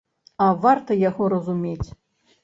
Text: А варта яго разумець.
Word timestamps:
А 0.43 0.45
варта 0.63 0.97
яго 1.09 1.27
разумець. 1.33 1.87